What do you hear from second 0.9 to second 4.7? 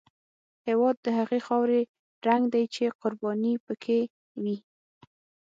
د هغې خاورې رنګ دی چې قرباني پکې وي.